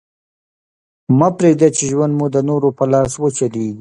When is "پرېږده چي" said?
1.37-1.83